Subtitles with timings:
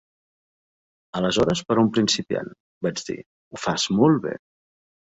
[1.19, 2.51] "Aleshores, per a un principiant",
[2.89, 3.21] vaig dir,
[3.57, 4.39] "ho fas molt bé".